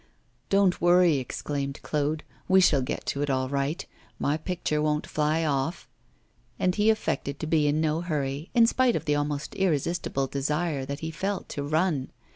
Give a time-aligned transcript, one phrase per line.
[0.49, 3.85] 'Don't worry!' exclaimed Claude; 'we shall get to it all right.
[4.17, 5.87] My picture won't fly off.'
[6.57, 10.85] And he affected to be in no hurry, in spite of the almost irresistible desire
[10.85, 12.09] that he felt to run.